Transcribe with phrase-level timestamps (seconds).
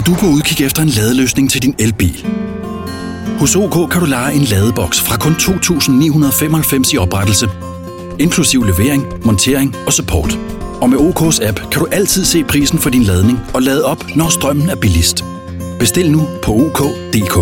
[0.00, 2.16] at du er på udkig efter en ladeløsning til din elbil.
[3.40, 7.46] Hos OK kan du lege en ladeboks fra kun 2.995 i oprettelse,
[8.24, 10.32] inklusiv levering, montering og support.
[10.82, 14.02] Og med OK's app kan du altid se prisen for din ladning og lade op,
[14.16, 15.24] når strømmen er billigst.
[15.78, 17.36] Bestil nu på OK.dk.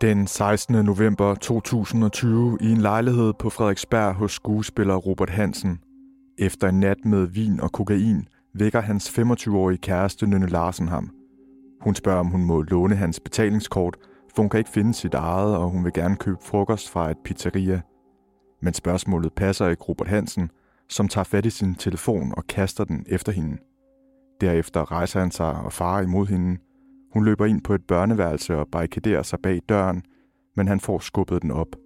[0.00, 0.84] Den 16.
[0.84, 5.78] november 2020 i en lejlighed på Frederiksberg hos skuespiller Robert Hansen.
[6.38, 11.10] Efter en nat med vin og kokain vækker hans 25-årige kæreste Nynne Larsen ham.
[11.80, 13.96] Hun spørger, om hun må låne hans betalingskort,
[14.34, 17.16] for hun kan ikke finde sit eget, og hun vil gerne købe frokost fra et
[17.24, 17.80] pizzeria.
[18.62, 20.50] Men spørgsmålet passer ikke Robert Hansen,
[20.88, 23.56] som tager fat i sin telefon og kaster den efter hende.
[24.40, 26.60] Derefter rejser han sig og farer imod hende.
[27.12, 30.02] Hun løber ind på et børneværelse og barrikaderer sig bag døren,
[30.56, 31.76] men han får skubbet den op.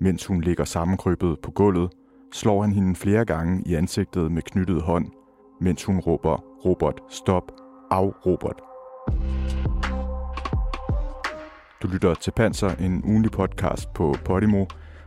[0.00, 1.90] Mens hun ligger sammenkrybet på gulvet,
[2.32, 5.06] slår han hende flere gange i ansigtet med knyttet hånd,
[5.60, 7.52] mens hun råber, Robot, stop,
[7.90, 8.60] af Robot.
[11.82, 14.64] Du lytter til Panser, en ugenlig podcast på Podimo,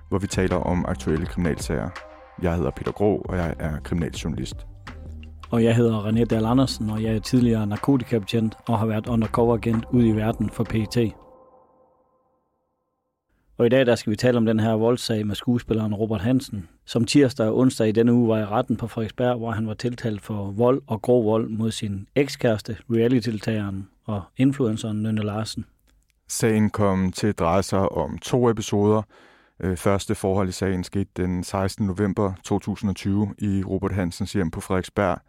[0.10, 1.90] hvor vi taler om aktuelle kriminalsager.
[2.42, 4.56] Jeg hedder Peter Grå, og jeg er kriminaljournalist.
[5.52, 9.58] Og jeg hedder René Dahl Andersen, og jeg er tidligere narkotikabetjent og har været undercover
[9.58, 11.14] agent ude i verden for PET.
[13.58, 16.70] Og i dag der skal vi tale om den her voldssag med skuespilleren Robert Hansen,
[16.86, 19.74] som tirsdag og onsdag i denne uge var i retten på Frederiksberg, hvor han var
[19.74, 25.66] tiltalt for vold og grov vold mod sin ekskæreste, reality-deltageren og influenceren Nynne Larsen.
[26.28, 29.02] Sagen kom til at dreje sig om to episoder.
[29.60, 31.88] Øh, første forhold i sagen skete den 16.
[31.88, 35.20] november 2020 i Robert Hansens hjem på Frederiksberg.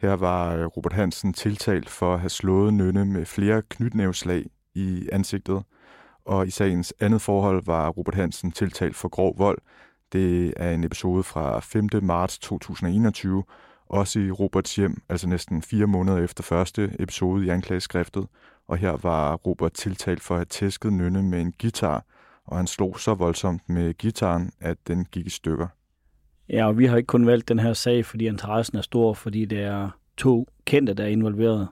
[0.00, 5.08] Her var øh, Robert Hansen tiltalt for at have slået Nynne med flere knytnævslag i
[5.12, 5.62] ansigtet–
[6.28, 9.58] og i sagens andet forhold var Robert Hansen tiltalt for grov vold.
[10.12, 11.88] Det er en episode fra 5.
[12.02, 13.44] marts 2021,
[13.86, 18.26] også i Roberts hjem, altså næsten fire måneder efter første episode i anklageskriftet.
[18.68, 22.04] Og her var Robert tiltalt for at have tæsket Nynne med en guitar,
[22.46, 25.66] og han slog så voldsomt med gitaren, at den gik i stykker.
[26.48, 29.44] Ja, og vi har ikke kun valgt den her sag, fordi interessen er stor, fordi
[29.44, 31.68] det er to kendte, der er involveret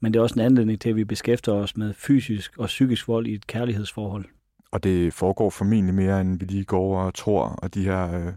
[0.00, 3.08] men det er også en anledning til, at vi beskæftiger os med fysisk og psykisk
[3.08, 4.24] vold i et kærlighedsforhold.
[4.72, 8.32] Og det foregår formentlig mere, end vi lige går og tror, og de her øh,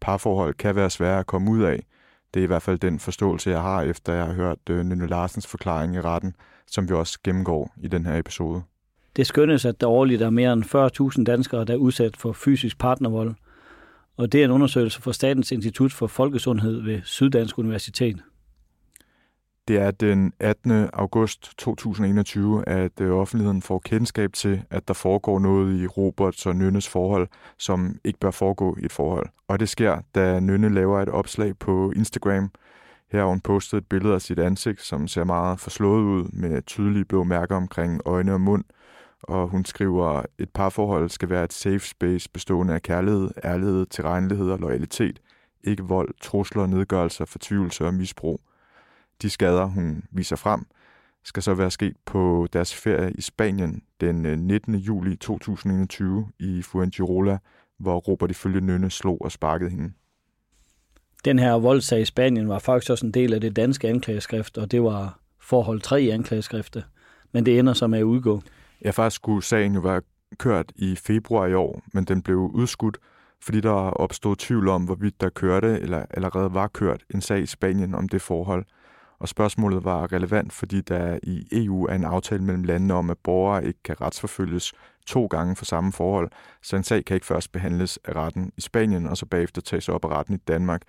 [0.00, 1.86] parforhold kan være svære at komme ud af.
[2.34, 5.06] Det er i hvert fald den forståelse, jeg har, efter jeg har hørt øh, Nynne
[5.06, 8.62] Larsens forklaring i retten, som vi også gennemgår i den her episode.
[9.16, 10.64] Det skønnes, at der årligt er mere end
[11.18, 13.34] 40.000 danskere, der er udsat for fysisk partnervold,
[14.16, 18.18] og det er en undersøgelse fra Statens Institut for Folkesundhed ved Syddansk Universitet.
[19.68, 20.88] Det er den 18.
[20.92, 26.56] august 2021, at øh, offentligheden får kendskab til, at der foregår noget i Roberts og
[26.56, 27.28] Nynnes forhold,
[27.58, 29.26] som ikke bør foregå i et forhold.
[29.48, 32.50] Og det sker, da Nynne laver et opslag på Instagram.
[33.12, 36.62] Her har hun postet et billede af sit ansigt, som ser meget forslået ud, med
[36.62, 38.64] tydelige blå mærker omkring øjne og mund.
[39.22, 44.50] Og hun skriver, et parforhold skal være et safe space bestående af kærlighed, ærlighed, tilregnelighed
[44.50, 45.20] og loyalitet.
[45.64, 48.40] Ikke vold, trusler, nedgørelse, fortvivlelse og misbrug–
[49.22, 50.66] de skader, hun viser frem,
[51.24, 54.74] skal så være sket på deres ferie i Spanien den 19.
[54.74, 57.38] Øh, juli 2021 i Fuengirola,
[57.78, 59.92] hvor Robert ifølge Nynne slog og sparkede hende.
[61.24, 64.70] Den her voldssag i Spanien var faktisk også en del af det danske anklageskrift, og
[64.70, 66.84] det var forhold 3 i anklageskriftet.
[67.32, 68.42] Men det ender så med at udgå.
[68.84, 70.00] Ja, faktisk skulle sagen jo være
[70.38, 72.98] kørt i februar i år, men den blev udskudt,
[73.42, 77.46] fordi der opstod tvivl om, hvorvidt der kørte eller allerede var kørt en sag i
[77.46, 78.64] Spanien om det forhold–
[79.18, 83.18] og spørgsmålet var relevant, fordi der i EU er en aftale mellem landene om, at
[83.18, 84.72] borgere ikke kan retsforfølges
[85.06, 86.30] to gange for samme forhold,
[86.62, 89.88] så en sag kan ikke først behandles af retten i Spanien, og så bagefter tages
[89.88, 90.82] op af retten i Danmark.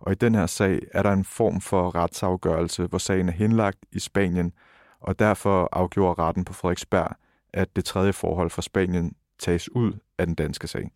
[0.00, 3.78] Og i den her sag er der en form for retsafgørelse, hvor sagen er henlagt
[3.92, 4.52] i Spanien,
[5.00, 7.16] og derfor afgjorde retten på Frederiksberg,
[7.52, 10.90] at det tredje forhold fra Spanien tages ud af den danske sag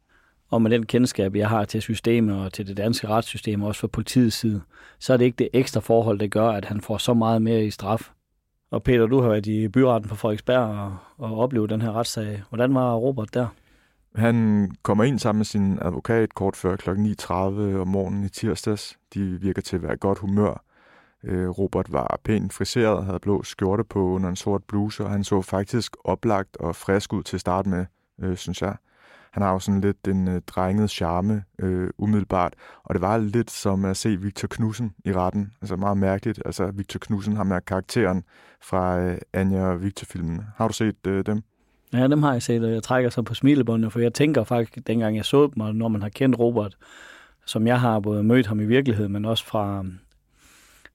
[0.54, 3.88] og med den kendskab, jeg har til systemet og til det danske retssystem, også fra
[3.88, 4.60] politiets side,
[4.98, 7.64] så er det ikke det ekstra forhold, der gør, at han får så meget mere
[7.64, 8.10] i straf.
[8.70, 12.42] Og Peter, du har været i byretten på Frederiksberg og, og oplevet den her retssag.
[12.48, 13.46] Hvordan var Robert der?
[14.14, 16.90] Han kommer ind sammen med sin advokat kort før kl.
[16.90, 18.98] 9.30 om morgenen i tirsdags.
[19.14, 20.64] De virker til at være i godt humør.
[21.24, 25.24] Øh, Robert var pænt friseret, havde blå skjorte på under en sort bluse, og han
[25.24, 27.86] så faktisk oplagt og frisk ud til at starte med,
[28.22, 28.76] øh, synes jeg.
[29.34, 32.54] Han har jo sådan lidt en øh, drenget charme øh, umiddelbart,
[32.84, 35.52] og det var lidt som at se Victor Knudsen i retten.
[35.62, 36.42] Altså meget mærkeligt.
[36.44, 38.24] Altså Victor Knudsen har med karakteren
[38.62, 40.40] fra øh, Anja og Victor-filmen.
[40.56, 41.42] Har du set øh, dem?
[41.92, 44.86] Ja, dem har jeg set, og jeg trækker så på smilebåndet, for jeg tænker faktisk,
[44.86, 46.76] dengang jeg så dem, og når man har kendt Robert,
[47.46, 49.84] som jeg har både mødt ham i virkeligheden, men også fra,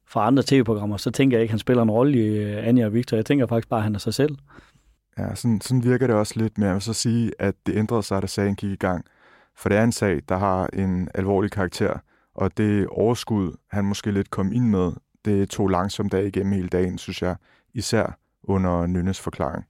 [0.07, 2.85] fra andre tv-programmer, så tænker jeg ikke, at han spiller en rolle i øh, Anja
[2.85, 3.17] og Victor.
[3.17, 4.35] Jeg tænker faktisk bare, at han er sig selv.
[5.19, 8.03] Ja, sådan, sådan virker det også lidt, men jeg vil så sige, at det ændrede
[8.03, 9.05] sig, da sagen gik i gang.
[9.55, 11.97] For det er en sag, der har en alvorlig karakter,
[12.35, 14.91] og det overskud, han måske lidt kom ind med,
[15.25, 17.35] det tog langsomt dag igennem hele dagen, synes jeg,
[17.73, 19.65] især under Nynnes forklaring.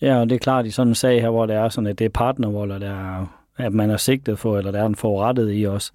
[0.00, 1.98] Ja, og det er klart i sådan en sag her, hvor det er sådan, at
[1.98, 3.26] det er partnervold, og der er,
[3.56, 5.92] at man er sigtet for, eller der er en forrettet i os,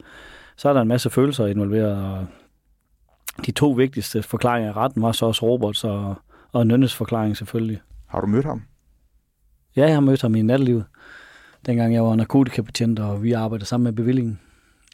[0.55, 2.25] så er der en masse følelser involveret, og
[3.45, 6.15] de to vigtigste forklaringer i retten var så også Roberts og,
[6.51, 7.81] og Nynnes forklaring selvfølgelig.
[8.15, 8.61] Har du mødt ham?
[9.75, 10.85] Ja, jeg har mødt ham i nattelivet,
[11.65, 14.39] dengang jeg var narkotikapatient, og vi arbejdede sammen med bevillingen.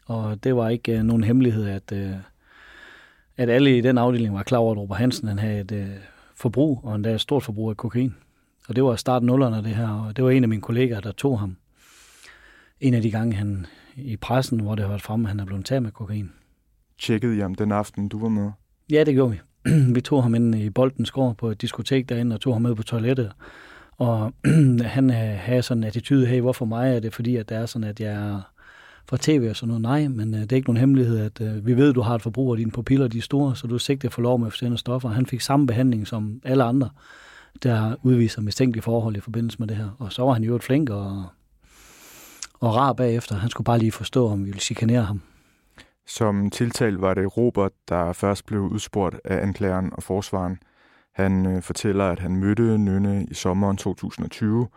[0.05, 2.15] Og det var ikke uh, nogen hemmelighed, at, uh,
[3.37, 6.03] at alle i den afdeling var klar over, at Robert Hansen han havde et uh,
[6.35, 8.15] forbrug, og endda et stort forbrug af kokain.
[8.69, 11.11] Og det var starten nullerne det her, og det var en af mine kollegaer, der
[11.11, 11.57] tog ham.
[12.79, 13.65] En af de gange, han
[13.95, 16.31] i pressen, hvor det hørte frem, at han er blevet taget med kokain.
[16.99, 18.51] Tjekkede I ham den aften, du var med?
[18.91, 19.39] Ja, det gjorde vi.
[19.95, 22.75] vi tog ham ind i Boldens Gård på et diskotek derinde, og tog ham med
[22.75, 23.31] på toilettet.
[23.97, 24.33] Og
[24.95, 26.95] han øh, havde sådan en attitude, hey, hvorfor mig?
[26.95, 28.41] Er det fordi, at det er sådan, at jeg er
[29.09, 29.81] fra tv og sådan noget?
[29.81, 32.15] Nej, men øh, det er ikke nogen hemmelighed, at øh, vi ved, at du har
[32.15, 34.51] et forbrug, og dine pupiller de er store, så du er sigtet for lov med
[34.51, 35.09] forsendte stoffer.
[35.09, 36.89] Han fik samme behandling som alle andre,
[37.63, 39.89] der udviser mistænkelige forhold i forbindelse med det her.
[39.99, 41.25] Og så var han jo et flink og,
[42.59, 43.35] og rar bagefter.
[43.35, 45.21] Han skulle bare lige forstå, om vi ville chikanere ham.
[46.15, 50.59] Som tiltalt var det Robert, der først blev udspurgt af anklageren og forsvaren.
[51.13, 54.67] Han øh, fortæller, at han mødte Nynne i sommeren 2020.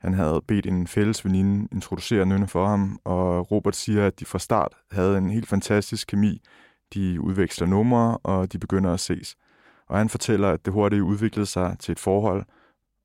[0.00, 4.24] Han havde bedt en fælles veninde introducere Nynne for ham, og Robert siger, at de
[4.24, 6.42] fra start havde en helt fantastisk kemi.
[6.94, 9.36] De udveksler numre, og de begynder at ses.
[9.88, 12.44] Og han fortæller, at det hurtigt udviklede sig til et forhold,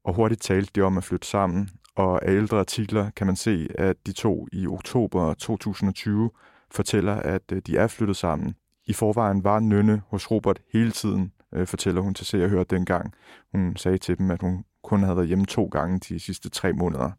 [0.06, 1.70] og hurtigt talte de om at flytte sammen.
[1.96, 6.30] Og af ældre artikler kan man se, at de to i oktober 2020
[6.76, 8.56] fortæller, at øh, de er flyttet sammen.
[8.86, 12.66] I forvejen var Nynne hos Robert hele tiden, øh, fortæller hun til Se og høre
[12.70, 13.14] dengang.
[13.52, 16.74] Hun sagde til dem, at hun kun havde været hjemme to gange de sidste tre
[16.74, 17.12] måneder.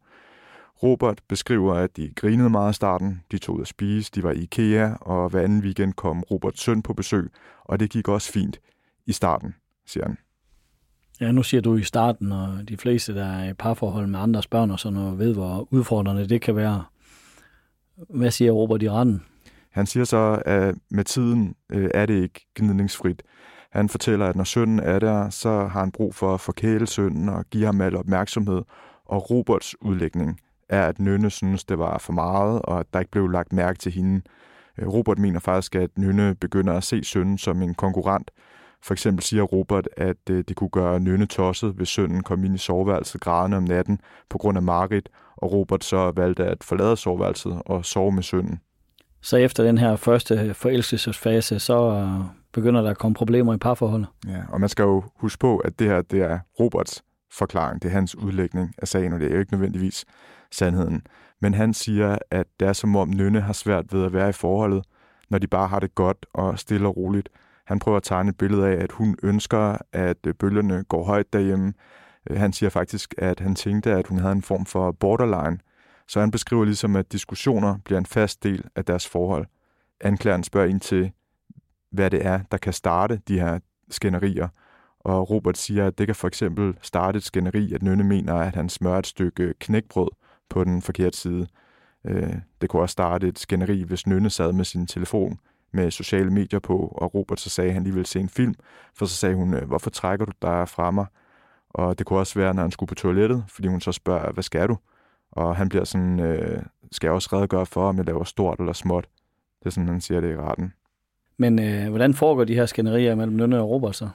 [0.82, 3.22] Robert beskriver, at de grinede meget i starten.
[3.30, 6.60] De tog ud at spise, de var i IKEA, og hver anden weekend kom Roberts
[6.62, 7.30] søn på besøg,
[7.64, 8.60] og det gik også fint
[9.06, 9.54] i starten,
[9.86, 10.18] siger han.
[11.20, 14.46] Ja, nu siger du i starten, og de fleste, der er i parforhold med andres
[14.46, 16.84] børn og sådan noget, ved, hvor udfordrende det kan være.
[18.08, 19.22] Hvad siger Robert i retten?
[19.76, 23.22] Han siger så, at med tiden øh, er det ikke gnidningsfrit.
[23.70, 27.28] Han fortæller, at når sønnen er der, så har han brug for at forkæle sønnen
[27.28, 28.62] og give ham al opmærksomhed.
[29.06, 33.10] Og Roberts udlægning er, at Nynne synes, det var for meget, og at der ikke
[33.10, 34.22] blev lagt mærke til hende.
[34.78, 38.30] Øh, Robert mener faktisk, at Nynne begynder at se sønnen som en konkurrent.
[38.82, 42.54] For eksempel siger Robert, at øh, det kunne gøre Nynne tosset, hvis sønnen kom ind
[42.54, 44.00] i soveværelset grædende om natten
[44.30, 48.60] på grund af Marit, og Robert så valgte at forlade soveværelset og sove med sønnen.
[49.26, 54.08] Så efter den her første forelskelsesfase, så øh, begynder der at komme problemer i parforholdet.
[54.26, 57.88] Ja, og man skal jo huske på, at det her det er Roberts forklaring, det
[57.88, 60.04] er hans udlægning af sagen, og det er jo ikke nødvendigvis
[60.52, 61.02] sandheden.
[61.40, 64.32] Men han siger, at det er som om Nynne har svært ved at være i
[64.32, 64.84] forholdet,
[65.30, 67.28] når de bare har det godt og stille og roligt.
[67.66, 71.32] Han prøver at tegne et billede af, at hun ønsker, at øh, bølgerne går højt
[71.32, 71.72] derhjemme.
[72.30, 75.58] Øh, han siger faktisk, at han tænkte, at hun havde en form for borderline,
[76.08, 79.46] så han beskriver ligesom, at diskussioner bliver en fast del af deres forhold.
[80.00, 81.12] Anklageren spørger ind til,
[81.90, 83.58] hvad det er, der kan starte de her
[83.90, 84.48] skænderier.
[85.00, 88.54] Og Robert siger, at det kan for eksempel starte et skænderi, at Nynne mener, at
[88.54, 90.08] han smører et stykke knækbrød
[90.48, 91.46] på den forkerte side.
[92.04, 95.38] Øh, det kunne også starte et skænderi, hvis Nynne sad med sin telefon
[95.72, 98.54] med sociale medier på, og Robert så sagde, at han lige ville se en film,
[98.94, 101.06] for så sagde hun, øh, hvorfor trækker du dig fra mig?
[101.70, 104.42] Og det kunne også være, når han skulle på toilettet, fordi hun så spørger, hvad
[104.42, 104.76] skal du?
[105.36, 106.62] Og han bliver sådan, øh,
[106.92, 109.06] skal jeg også redegøre for, om jeg laver stort eller småt.
[109.58, 110.72] Det er sådan, han siger det i retten.
[111.36, 114.08] Men øh, hvordan foregår de her skænderier mellem Nynne og Robert så?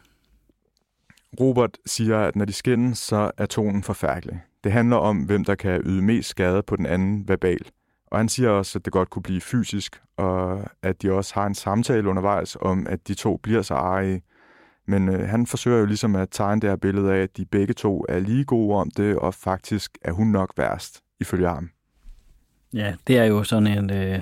[1.39, 4.41] Robert siger, at når de skændes, så er tonen forfærdelig.
[4.63, 7.65] Det handler om, hvem der kan yde mest skade på den anden verbal.
[8.07, 11.45] Og han siger også, at det godt kunne blive fysisk, og at de også har
[11.45, 14.21] en samtale undervejs om, at de to bliver så arige.
[14.87, 17.73] Men øh, han forsøger jo ligesom at tegne det her billede af, at de begge
[17.73, 21.69] to er lige gode om det, og faktisk er hun nok værst, ifølge ham.
[22.73, 24.21] Ja, det er jo sådan en, øh,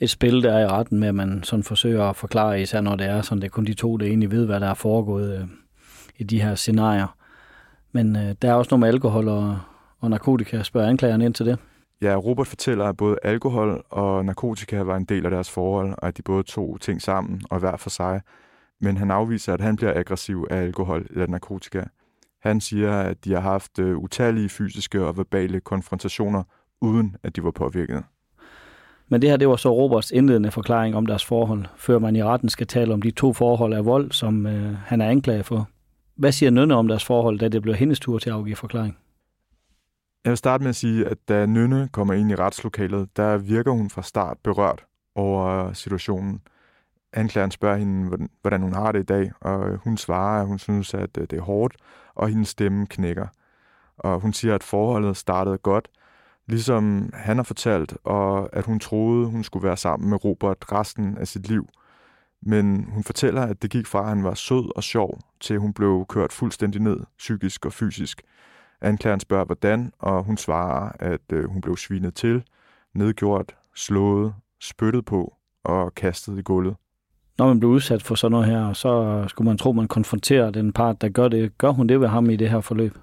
[0.00, 2.96] et spil, der er i retten med, at man sådan forsøger at forklare, især når
[2.96, 5.38] det er sådan, det er kun de to, der egentlig ved, hvad der er foregået
[5.38, 5.46] øh,
[6.16, 7.16] i de her scenarier.
[7.92, 9.58] Men øh, der er også noget med alkohol og,
[10.00, 10.62] og narkotika.
[10.62, 11.58] Spørger anklageren ind til det?
[12.02, 16.08] Ja, Robert fortæller, at både alkohol og narkotika var en del af deres forhold, og
[16.08, 18.20] at de både tog ting sammen og hver for sig.
[18.80, 21.82] Men han afviser, at han bliver aggressiv af alkohol eller narkotika.
[22.48, 26.42] Han siger, at de har haft øh, utallige fysiske og verbale konfrontationer,
[26.80, 28.04] uden at de var påvirket.
[29.08, 32.22] Men det her, det var så Roberts indledende forklaring om deres forhold, før man i
[32.22, 35.68] retten skal tale om de to forhold af vold, som øh, han er anklaget for.
[36.16, 38.98] Hvad siger Nynne om deres forhold, da det blev hendes tur til at afgive forklaring?
[40.24, 43.70] Jeg vil starte med at sige, at da Nynne kommer ind i retslokalet, der virker
[43.70, 46.40] hun fra start berørt over situationen.
[47.12, 50.94] Anklageren spørger hende, hvordan hun har det i dag, og hun svarer, at hun synes,
[50.94, 51.76] at det er hårdt,
[52.18, 53.26] og hendes stemme knækker.
[53.98, 55.88] Og hun siger, at forholdet startede godt,
[56.46, 61.18] ligesom han har fortalt, og at hun troede, hun skulle være sammen med Robert resten
[61.18, 61.68] af sit liv.
[62.42, 65.72] Men hun fortæller, at det gik fra, at han var sød og sjov, til hun
[65.72, 68.22] blev kørt fuldstændig ned, psykisk og fysisk.
[68.80, 72.44] Anklageren spørger, hvordan, og hun svarer, at øh, hun blev svinet til,
[72.94, 75.34] nedgjort, slået, spyttet på
[75.64, 76.76] og kastet i gulvet.
[77.38, 80.72] Når man bliver udsat for sådan noget her, så skulle man tro, man konfronterer den
[80.72, 81.58] part, der gør det.
[81.58, 82.98] Gør hun det ved ham i det her forløb?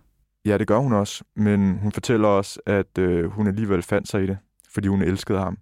[0.46, 4.24] Ja, det gør hun også, men hun fortæller også, at øh, hun alligevel fandt sig
[4.24, 4.38] i det,
[4.74, 5.58] fordi hun elskede ham.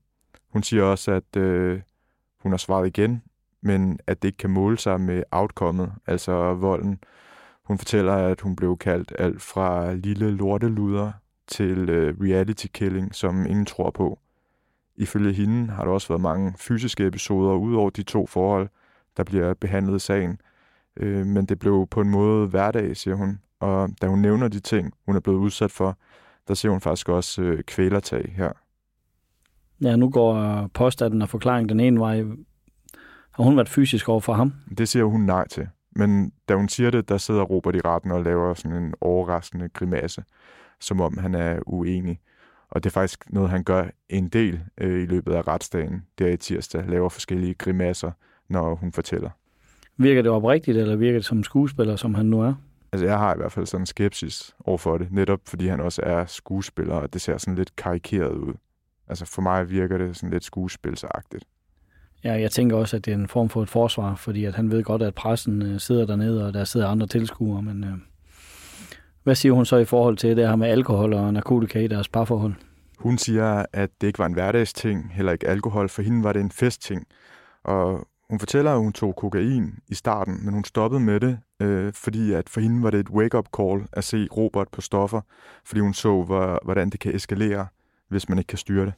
[0.49, 1.79] Hun siger også, at øh,
[2.39, 3.23] hun har svaret igen,
[3.61, 6.99] men at det ikke kan måle sig med outcomet, altså volden.
[7.65, 11.11] Hun fortæller, at hun blev kaldt alt fra lille lorteluder
[11.47, 14.19] til øh, reality killing, som ingen tror på.
[14.95, 18.69] Ifølge hende har der også været mange fysiske episoder ud over de to forhold,
[19.17, 20.41] der bliver behandlet i sagen.
[20.97, 23.39] Øh, men det blev på en måde hverdag, siger hun.
[23.59, 25.97] Og da hun nævner de ting, hun er blevet udsat for,
[26.47, 28.51] der ser hun faktisk også øh, kvælertag her.
[29.81, 32.23] Ja, nu går påstanden og forklaringen den ene vej.
[33.31, 34.53] Har hun været fysisk over for ham?
[34.77, 35.67] Det siger hun nej til.
[35.95, 39.69] Men da hun siger det, der sidder Robert i retten og laver sådan en overraskende
[39.69, 40.23] grimasse,
[40.79, 42.19] som om han er uenig.
[42.73, 46.27] Og det er faktisk noget, han gør en del øh, i løbet af retsdagen, der
[46.27, 48.11] i tirsdag, laver forskellige grimasser,
[48.49, 49.29] når hun fortæller.
[49.97, 52.53] Virker det oprigtigt, eller virker det som skuespiller, som han nu er?
[52.91, 56.01] Altså, jeg har i hvert fald sådan en skepsis overfor det, netop fordi han også
[56.05, 58.53] er skuespiller, og det ser sådan lidt karikeret ud.
[59.07, 61.43] Altså, for mig virker det sådan lidt skuespilsagtigt.
[62.23, 64.71] Ja, jeg tænker også, at det er en form for et forsvar, fordi at han
[64.71, 67.93] ved godt, at pressen øh, sidder dernede, og der sidder andre tilskuere, men øh,
[69.23, 72.09] hvad siger hun så i forhold til det her med alkohol og narkotika i deres
[72.09, 72.53] parforhold?
[72.99, 75.89] Hun siger, at det ikke var en hverdagsting, heller ikke alkohol.
[75.89, 77.07] For hende var det en festting.
[77.63, 81.93] Og hun fortæller, at hun tog kokain i starten, men hun stoppede med det, øh,
[81.93, 85.21] fordi at for hende var det et wake-up call at se Robert på stoffer,
[85.65, 86.23] fordi hun så,
[86.63, 87.67] hvordan det kan eskalere,
[88.09, 88.93] hvis man ikke kan styre det.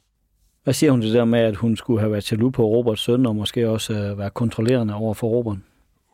[0.63, 3.01] Hvad siger hun til det der med, at hun skulle have været jaloux på Roberts
[3.01, 5.57] søn, og måske også øh, være kontrollerende over for Robert?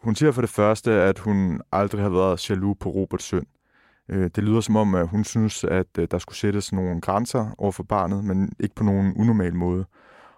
[0.03, 3.45] Hun siger for det første, at hun aldrig har været jaloux på Roberts søn.
[4.11, 7.55] Øh, det lyder som om, at hun synes, at øh, der skulle sættes nogle grænser
[7.57, 9.85] over for barnet, men ikke på nogen unormal måde.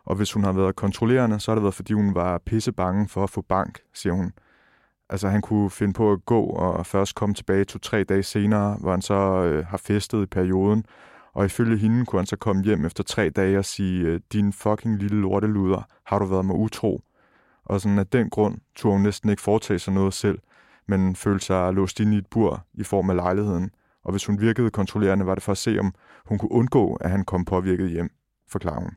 [0.05, 3.07] Og hvis hun har været kontrollerende, så har det været, fordi hun var pisse bange
[3.07, 4.31] for at få bank, siger hun.
[5.09, 8.91] Altså han kunne finde på at gå og først komme tilbage to-tre dage senere, hvor
[8.91, 10.85] han så øh, har festet i perioden.
[11.33, 14.53] Og ifølge hende kunne han så komme hjem efter tre dage og sige, øh, din
[14.53, 17.01] fucking lille lorteluder, har du været med utro?
[17.65, 20.39] Og sådan af den grund turde hun næsten ikke foretage sig noget selv,
[20.87, 23.69] men følte sig låst ind i et bur i form af lejligheden.
[24.05, 25.93] Og hvis hun virkede kontrollerende, var det for at se, om
[26.29, 28.09] hun kunne undgå, at han kom påvirket hjem,
[28.51, 28.91] forklarer hun.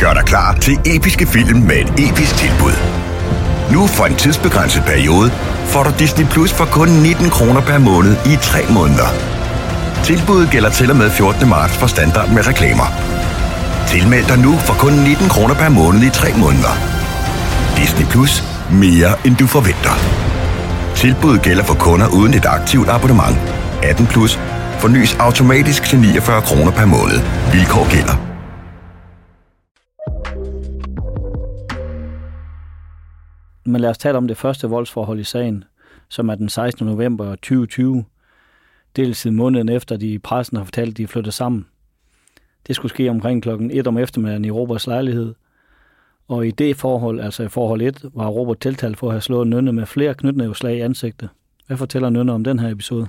[0.00, 2.76] Gør dig klar til episke film med et episk tilbud.
[3.74, 5.28] Nu for en tidsbegrænset periode
[5.72, 9.08] får du Disney Plus for kun 19 kroner per måned i 3 måneder.
[10.08, 11.48] Tilbuddet gælder til og med 14.
[11.48, 12.88] marts for standard med reklamer.
[13.92, 17.01] Tilmeld dig nu for kun 19 kroner per måned i 3 måneder.
[17.82, 18.32] Disney Plus.
[18.84, 19.94] Mere end du forventer.
[21.02, 23.36] Tilbuddet gælder for kunder uden et aktivt abonnement.
[23.82, 24.32] 18 plus.
[24.82, 27.18] Fornyes automatisk til 49 kroner per måned.
[27.54, 28.16] Vilkår gælder.
[33.70, 35.64] Men lad os tale om det første voldsforhold i sagen,
[36.08, 36.86] som er den 16.
[36.86, 38.04] november 2020.
[38.96, 41.66] Dels siden måneden efter, de i pressen har fortalt, at de er flyttet sammen.
[42.66, 45.34] Det skulle ske omkring klokken 1 om eftermiddagen i Roberts lejlighed.
[46.28, 49.48] Og i det forhold, altså i forhold 1, var Robert tiltalt for at have slået
[49.48, 51.28] Nynne med flere knytnæveslag i ansigtet.
[51.66, 53.08] Hvad fortæller Nynne om den her episode?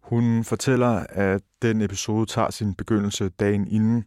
[0.00, 4.04] Hun fortæller, at den episode tager sin begyndelse dagen inden.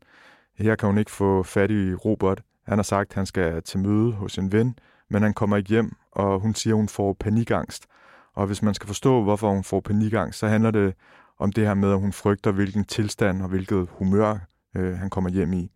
[0.57, 2.41] Her kan hun ikke få fat i Robert.
[2.67, 5.69] Han har sagt, at han skal til møde hos en ven, men han kommer ikke
[5.69, 7.85] hjem, og hun siger, at hun får panikangst.
[8.33, 10.93] Og hvis man skal forstå, hvorfor hun får panikangst, så handler det
[11.39, 14.37] om det her med, at hun frygter, hvilken tilstand og hvilket humør
[14.75, 15.71] øh, han kommer hjem i.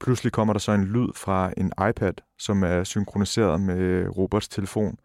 [0.00, 4.98] Pludselig kommer der så en lyd fra en iPad, som er synkroniseret med Roberts telefon,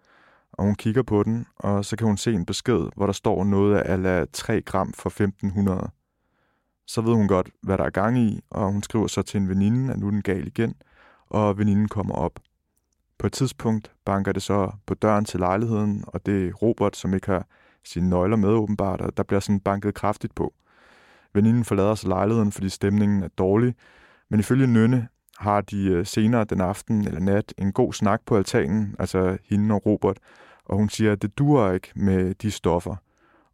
[0.51, 3.43] og hun kigger på den, og så kan hun se en besked, hvor der står
[3.43, 5.89] noget af ala 3 gram for 1500.
[6.87, 9.49] Så ved hun godt, hvad der er gang i, og hun skriver så til en
[9.49, 10.75] veninde, at nu er den gal igen,
[11.29, 12.39] og veninden kommer op.
[13.19, 17.13] På et tidspunkt banker det så på døren til lejligheden, og det er Robert, som
[17.13, 17.47] ikke har
[17.85, 20.53] sine nøgler med åbenbart, og der bliver sådan banket kraftigt på.
[21.33, 23.75] Veninden forlader så lejligheden, fordi stemningen er dårlig,
[24.29, 25.07] men ifølge Nynne
[25.37, 29.75] har de øh, senere den aften eller nat en god snak på altanen, altså hende
[29.75, 30.17] og Robert,
[30.65, 32.95] og hun siger, at det duer ikke med de stoffer,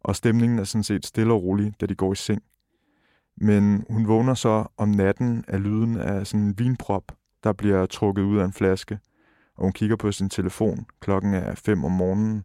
[0.00, 2.42] og stemningen er sådan set stille og rolig, da de går i seng.
[3.36, 7.12] Men hun vågner så om natten af lyden af sådan en vinprop,
[7.44, 8.98] der bliver trukket ud af en flaske,
[9.56, 10.86] og hun kigger på sin telefon.
[11.00, 12.44] Klokken er 5 om morgenen,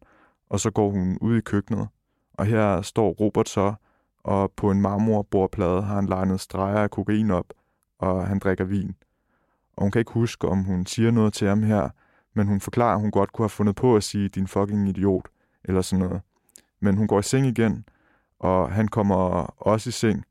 [0.50, 1.88] og så går hun ud i køkkenet,
[2.34, 3.74] og her står Robert så,
[4.24, 7.46] og på en marmorbordplade har han legnet streger af kokain op,
[8.02, 8.96] og han drikker vin.
[9.76, 11.90] Og hun kan ikke huske, om hun siger noget til ham her,
[12.34, 15.28] men hun forklarer, at hun godt kunne have fundet på at sige, din fucking idiot,
[15.64, 16.22] eller sådan noget.
[16.80, 17.86] Men hun går i seng igen,
[18.40, 19.16] og han kommer
[19.68, 20.24] også i seng,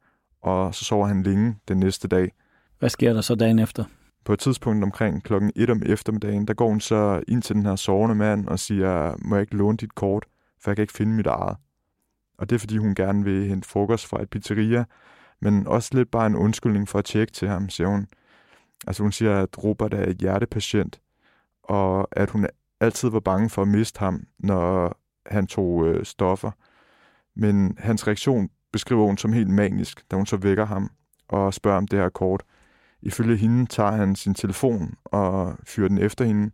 [0.43, 2.33] og så sover han længe den næste dag.
[2.79, 3.85] Hvad sker der så dagen efter?
[4.25, 7.67] På et tidspunkt omkring klokken 1 om eftermiddagen, der går hun så ind til den
[7.67, 10.27] her sovende mand og siger, må jeg ikke låne dit kort,
[10.61, 11.57] for jeg kan ikke finde mit eget.
[12.39, 14.85] Og det er fordi, hun gerne vil hente frokost fra et pizzeria,
[15.41, 18.07] men også lidt bare en undskyldning for at tjekke til ham, siger hun.
[18.87, 21.01] Altså hun siger, at Robert er et hjertepatient,
[21.63, 22.47] og at hun
[22.81, 26.51] altid var bange for at miste ham, når han tog øh, stoffer.
[27.37, 30.91] Men hans reaktion beskriver hun som helt manisk, da hun så vækker ham
[31.29, 32.43] og spørger om det her kort.
[33.03, 36.51] Ifølge hende tager han sin telefon og fyrer den efter hende.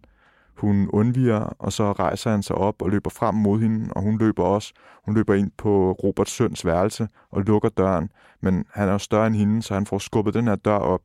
[0.57, 4.19] Hun undviger, og så rejser han sig op og løber frem mod hende, og hun
[4.19, 4.73] løber også.
[5.05, 8.11] Hun løber ind på Roberts søns værelse og lukker døren,
[8.41, 11.01] men han er jo større end hende, så han får skubbet den her dør op.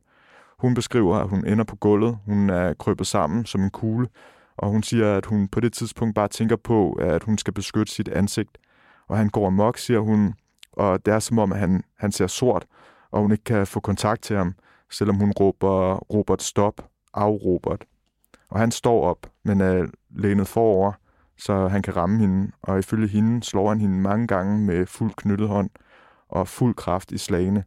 [0.59, 2.17] Hun beskriver, at hun ender på gulvet.
[2.25, 4.07] Hun er krøbet sammen som en kugle,
[4.57, 7.93] og hun siger, at hun på det tidspunkt bare tænker på, at hun skal beskytte
[7.93, 8.57] sit ansigt.
[9.07, 10.33] Og han går amok, siger hun,
[10.73, 12.65] og det er som om, at han, han ser sort,
[13.11, 14.53] og hun ikke kan få kontakt til ham,
[14.91, 16.81] selvom hun råber Robert stop,
[17.13, 17.85] af Robert.
[18.51, 20.91] Og han står op, men er lænet forover,
[21.37, 25.11] så han kan ramme hende, og ifølge hende slår han hende mange gange med fuld
[25.17, 25.69] knyttet hånd
[26.29, 27.63] og fuld kraft i slagene.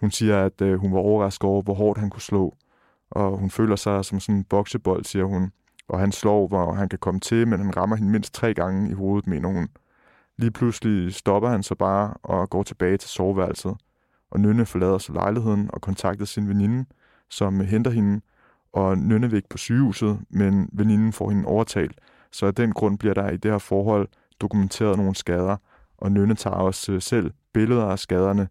[0.00, 2.54] Hun siger, at øh, hun var overrasket over, hvor hårdt han kunne slå,
[3.10, 5.52] og hun føler sig som sådan en boksebold, siger hun.
[5.88, 8.90] Og han slår, hvor han kan komme til, men han rammer hende mindst tre gange
[8.90, 9.68] i hovedet, mener hun.
[10.38, 13.76] Lige pludselig stopper han så bare og går tilbage til soveværelset.
[14.30, 16.84] Og Nynne forlader så lejligheden og kontakter sin veninde,
[17.30, 18.20] som henter hende,
[18.72, 21.98] og Nynnevæk på sygehuset, men veninden får hende overtalt.
[22.32, 24.08] Så af den grund bliver der i det her forhold
[24.40, 25.56] dokumenteret nogle skader,
[25.98, 28.48] og Nynne tager også øh, selv billeder af skaderne.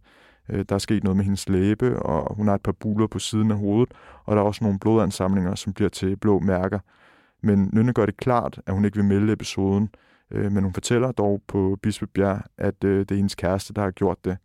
[0.50, 3.20] Øh, der er sket noget med hendes læbe, og hun har et par buler på
[3.20, 3.94] siden af hovedet,
[4.26, 6.80] og der er også nogle blodansamlinger, som bliver til blå mærker.
[7.42, 9.90] Men Nynne gør det klart, at hun ikke vil melde episoden,
[10.32, 14.26] øh, men hun fortæller dog på Bispebjerg, at det er hendes kæreste, der har gjort
[14.26, 14.38] det.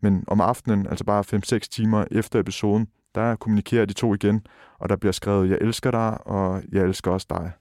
[0.00, 1.24] Men om aftenen, altså bare
[1.56, 4.46] 5-6 timer efter episoden, der kommunikerer de to igen,
[4.78, 7.52] og der bliver skrevet, jeg elsker dig, og jeg elsker også dig.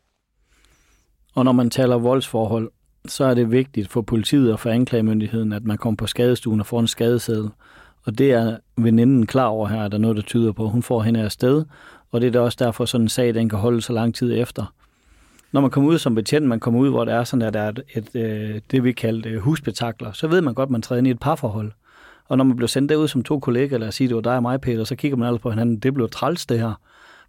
[1.35, 2.71] Og når man taler voldsforhold,
[3.05, 6.65] så er det vigtigt for politiet og for anklagemyndigheden, at man kommer på skadestuen og
[6.65, 7.49] får en skadeseddel.
[8.05, 10.69] Og det er veninden klar over her, at der er noget, der tyder på.
[10.69, 11.65] Hun får hende af sted,
[12.11, 14.39] og det er da også derfor, sådan en sag, den kan holde så lang tid
[14.39, 14.73] efter.
[15.51, 17.59] Når man kommer ud som betjent, man kommer ud, hvor der er sådan, at der
[17.59, 20.81] er et, et, et det, vi kalder øh, husbetakler, så ved man godt, at man
[20.81, 21.71] træder ind i et parforhold.
[22.29, 24.35] Og når man bliver sendt derud som to kollegaer, lad os sige, det var dig
[24.35, 26.73] og mig, Peter, så kigger man altså på hinanden, det blev træls det her.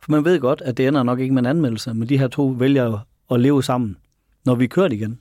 [0.01, 2.29] For man ved godt, at det ender nok ikke med en anmeldelse, men de her
[2.29, 2.99] to vælger
[3.31, 3.97] at leve sammen,
[4.45, 5.21] når vi kører igen.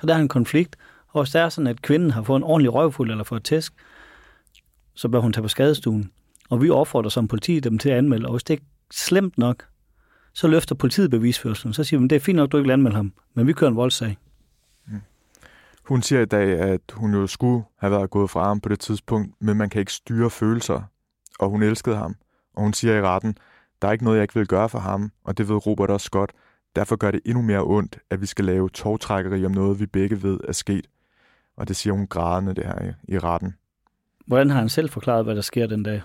[0.00, 0.76] Så der er en konflikt,
[1.08, 3.72] og hvis det er sådan, at kvinden har fået en ordentlig røvfuld eller fået tæsk,
[4.94, 6.10] så bør hun tage på skadestuen.
[6.50, 9.64] Og vi opfordrer som politi dem til at anmelde, og hvis det er slemt nok,
[10.32, 11.74] så løfter politiet bevisførselen.
[11.74, 13.70] Så siger vi, det er fint nok, du ikke vil anmelde ham, men vi kører
[13.70, 14.16] en voldssag.
[15.84, 18.80] Hun siger i dag, at hun jo skulle have været gået fra ham på det
[18.80, 20.82] tidspunkt, men man kan ikke styre følelser,
[21.38, 22.16] og hun elskede ham.
[22.54, 23.36] Og hun siger i retten,
[23.82, 26.10] der er ikke noget, jeg ikke vil gøre for ham, og det ved Robert også
[26.10, 26.32] godt.
[26.76, 30.22] Derfor gør det endnu mere ondt, at vi skal lave togtrækkeri om noget, vi begge
[30.22, 30.86] ved er sket.
[31.56, 33.54] Og det siger hun grædende det her i, retten.
[34.26, 36.02] Hvordan har han selv forklaret, hvad der sker den dag?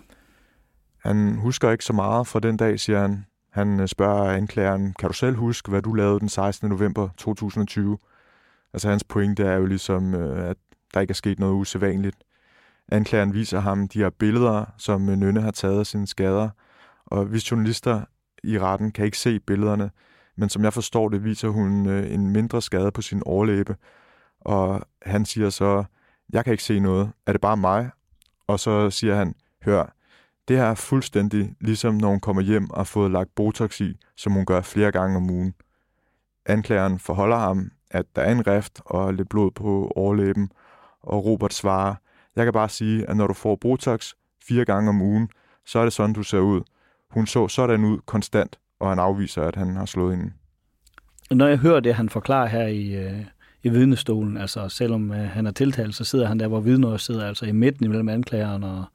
[0.97, 3.25] Han husker ikke så meget fra den dag, siger han.
[3.49, 6.69] Han øh, spørger anklageren, kan du selv huske, hvad du lavede den 16.
[6.69, 7.97] november 2020?
[8.73, 10.57] Altså hans pointe er jo ligesom, øh, at
[10.93, 12.17] der ikke er sket noget usædvanligt.
[12.91, 16.49] Anklageren viser ham de her billeder, som øh, Nynne har taget af sine skader,
[17.05, 18.01] og hvis journalister
[18.43, 19.91] i retten kan ikke se billederne,
[20.37, 23.75] men som jeg forstår det, viser hun øh, en mindre skade på sin overlæbe,
[24.39, 25.83] og han siger så,
[26.33, 27.89] jeg kan ikke se noget, er det bare mig?
[28.47, 29.95] Og så siger han, hør,
[30.47, 33.99] det her er fuldstændig ligesom når hun kommer hjem og har fået lagt Botox i,
[34.15, 35.53] som hun gør flere gange om ugen.
[36.45, 40.51] Anklageren forholder ham, at der er en rift og lidt blod på overlæben,
[41.01, 41.95] og Robert svarer,
[42.35, 44.13] jeg kan bare sige, at når du får Botox
[44.47, 45.29] fire gange om ugen,
[45.65, 46.61] så er det sådan, du ser ud.
[47.09, 50.31] Hun så sådan ud konstant, og han afviser, at han har slået hende.
[51.31, 53.25] Når jeg hører det, han forklarer her i, øh,
[53.63, 54.37] i vidnestolen.
[54.37, 57.51] Altså selvom øh, han er tiltalt, så sidder han der, hvor vidner sidder, altså i
[57.51, 58.85] midten imellem anklageren og,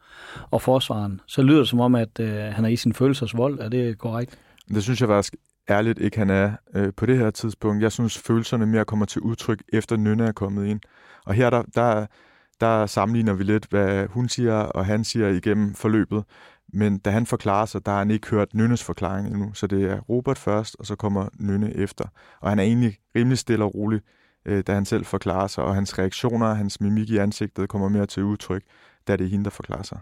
[0.50, 1.20] og forsvaren.
[1.26, 3.58] Så lyder det som om, at øh, han er i sin følelsesvold.
[3.58, 4.38] Er det korrekt?
[4.68, 5.34] Det synes jeg faktisk
[5.68, 7.82] ærligt ikke, han er øh, på det her tidspunkt.
[7.82, 10.80] Jeg synes, følelserne mere kommer til udtryk, efter Nynne er kommet ind.
[11.26, 12.06] Og her der, der,
[12.60, 16.24] der sammenligner vi lidt, hvad hun siger, og han siger igennem forløbet.
[16.72, 19.54] Men da han forklarer sig, der har han ikke hørt Nynnes forklaring endnu.
[19.54, 22.04] Så det er Robert først, og så kommer Nynne efter.
[22.40, 24.00] Og han er egentlig rimelig stille og rolig,
[24.46, 25.64] øh, da han selv forklarer sig.
[25.64, 28.62] Og hans reaktioner, hans mimik i ansigtet kommer mere til udtryk,
[29.08, 29.98] da det er hende, der forklarer sig.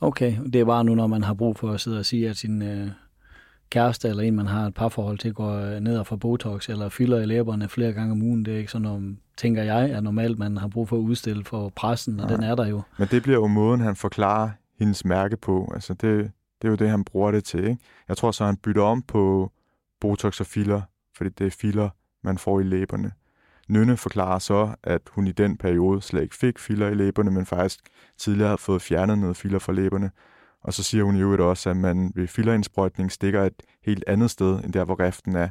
[0.00, 2.36] Okay, det er bare nu, når man har brug for at sidde og sige, at
[2.36, 2.88] sin øh,
[3.70, 6.88] kæreste eller en, man har et parforhold til, går øh, ned og får Botox eller
[6.88, 8.44] fylder i læberne flere gange om ugen.
[8.44, 11.44] Det er ikke sådan noget, tænker jeg, er normalt, man har brug for at udstille
[11.44, 12.36] for pressen, og Nej.
[12.36, 12.82] den er der jo.
[12.98, 15.70] Men det bliver jo måden, han forklarer hendes mærke på.
[15.74, 16.30] Altså det,
[16.62, 17.64] det er jo det, han bruger det til.
[17.64, 17.78] Ikke?
[18.08, 19.52] Jeg tror så, han bytter om på
[20.00, 20.82] Botox og filler,
[21.16, 21.88] fordi det er filler,
[22.24, 23.12] man får i læberne.
[23.68, 27.46] Nynne forklarer så, at hun i den periode slet ikke fik filler i læberne, men
[27.46, 27.80] faktisk
[28.18, 30.10] tidligere havde fået fjernet noget filler fra læberne.
[30.66, 34.64] Og så siger hun jo også, at man ved fillerindsprøjtning stikker et helt andet sted,
[34.64, 35.48] end der, hvor riften er.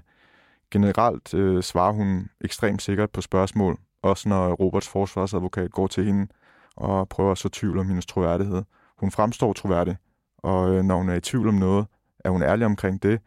[0.71, 6.27] Generelt øh, svarer hun ekstremt sikkert på spørgsmål, også når Roberts forsvarsadvokat går til hende
[6.75, 8.63] og prøver at så tvivl om hendes troværdighed.
[8.97, 9.97] Hun fremstår troværdig,
[10.37, 11.85] og øh, når hun er i tvivl om noget,
[12.19, 13.19] er hun ærlig omkring det,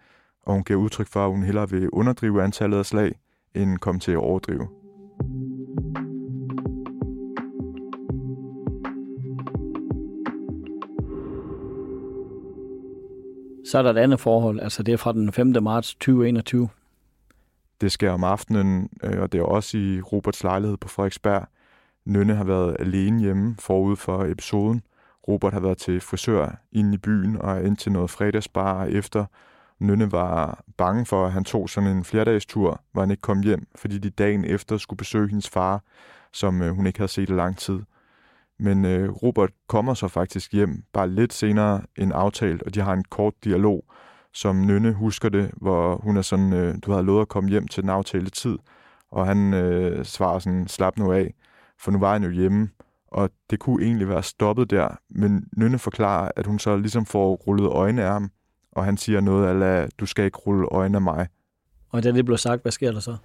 [0.42, 3.18] og hun giver udtryk for, at hun hellere vil underdrive antallet af slag,
[3.55, 4.68] end komme til at overdrive.
[13.70, 15.54] Så er der et andet forhold, altså det er fra den 5.
[15.62, 16.68] marts 2021.
[17.81, 21.46] Det sker om aftenen, øh, og det er også i Roberts lejlighed på Frederiksberg.
[22.04, 24.83] Nynne har været alene hjemme forud for episoden.
[25.28, 29.24] Robert har været til frisør inde i byen og ind til noget fredagsbar efter.
[29.78, 33.66] Nynne var bange for, at han tog sådan en flerdagstur, hvor han ikke kom hjem,
[33.74, 35.83] fordi de dagen efter skulle besøge hendes far,
[36.33, 37.81] som øh, hun ikke havde set i lang tid.
[38.59, 42.92] Men øh, Robert kommer så faktisk hjem bare lidt senere end aftalt, og de har
[42.92, 43.85] en kort dialog,
[44.33, 47.68] som Nynne husker det, hvor hun er sådan, øh, du har lovet at komme hjem
[47.68, 48.59] til den aftalte tid,
[49.11, 51.35] og han øh, svarer sådan, slap nu af,
[51.79, 52.68] for nu var han jo hjemme,
[53.09, 57.35] og det kunne egentlig være stoppet der, men Nynne forklarer, at hun så ligesom får
[57.35, 58.31] rullet øjne af ham,
[58.73, 61.29] og han siger noget af, du skal ikke rulle øjne af mig.
[61.90, 63.16] Og da det blev sagt, hvad sker der så?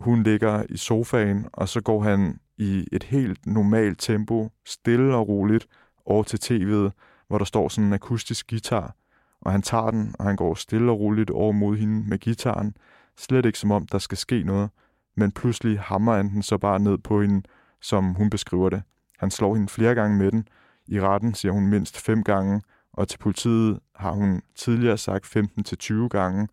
[0.00, 5.28] Hun ligger i sofaen, og så går han i et helt normalt tempo, stille og
[5.28, 5.66] roligt,
[6.06, 6.90] over til tv'et,
[7.28, 8.94] hvor der står sådan en akustisk guitar,
[9.40, 12.76] og han tager den, og han går stille og roligt over mod hende med gitaren,
[13.16, 14.70] slet ikke som om der skal ske noget,
[15.16, 17.42] men pludselig hammer han den så bare ned på hende,
[17.80, 18.82] som hun beskriver det.
[19.18, 20.48] Han slår hende flere gange med den.
[20.86, 22.62] I retten siger hun mindst fem gange,
[22.92, 26.48] og til politiet har hun tidligere sagt 15-20 gange,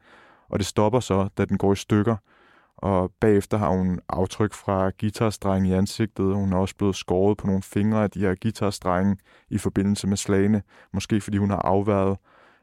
[0.50, 2.16] og det stopper så, da den går i stykker,
[2.82, 6.36] og bagefter har hun aftryk fra guitarstrenge i ansigtet.
[6.36, 9.18] Hun er også blevet skåret på nogle fingre af de her guitarstrenge
[9.50, 10.62] i forbindelse med slagene,
[10.94, 12.18] måske fordi hun har afværet.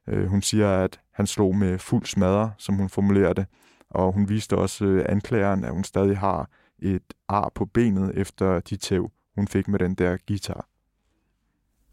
[0.08, 3.46] Øh, hun siger, at han slog med fuld smadre, som hun formulerer det,
[3.90, 8.60] og hun viste også øh, anklageren, at hun stadig har et ar på benet efter
[8.60, 10.66] de tæv, hun fik med den der guitar.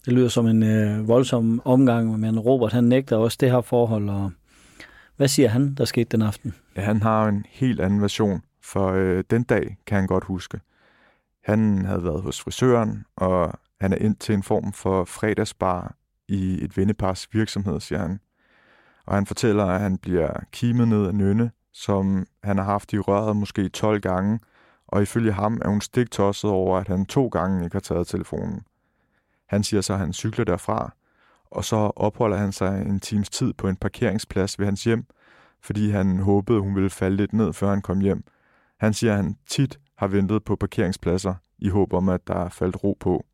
[0.05, 4.09] Det lyder som en øh, voldsom omgang, men Robert han nægter også det her forhold,
[4.09, 4.31] og
[5.17, 6.55] hvad siger han, der skete den aften?
[6.75, 10.59] Ja, han har en helt anden version, for øh, den dag kan han godt huske.
[11.43, 15.95] Han havde været hos frisøren, og han er ind til en form for fredagsbar
[16.27, 18.19] i et vennepars virksomhed, siger han.
[19.05, 22.99] Og han fortæller, at han bliver kimet ned af Nynne, som han har haft i
[22.99, 24.39] røret måske 12 gange,
[24.87, 28.61] og ifølge ham er hun stiktosset over, at han to gange ikke har taget telefonen.
[29.47, 30.93] Han siger så, at han cykler derfra,
[31.55, 35.05] og så opholder han sig en times tid på en parkeringsplads ved hans hjem,
[35.61, 38.23] fordi han håbede, hun ville falde lidt ned, før han kom hjem.
[38.79, 42.49] Han siger, at han tit har ventet på parkeringspladser i håb om, at der er
[42.49, 43.25] faldt ro på.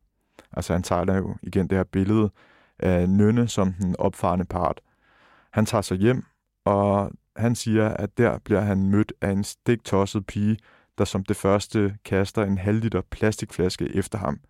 [0.52, 2.30] Altså han tager jo igen det her billede
[2.78, 4.80] af Nynne som den opfarende part.
[5.52, 6.24] Han tager sig hjem,
[6.64, 10.58] og han siger, at der bliver han mødt af en stiktosset pige,
[10.98, 14.40] der som det første kaster en halv liter plastikflaske efter ham.